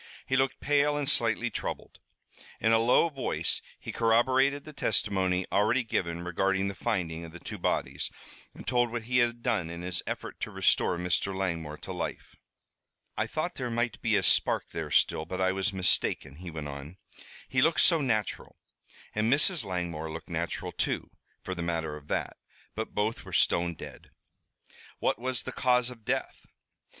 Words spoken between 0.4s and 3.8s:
pale and slightly troubled. In a low voice